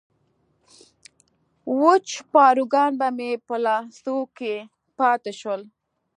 [1.81, 4.55] وچ پاروګان به مې په لاسو کې
[4.97, 5.61] پاتې شول.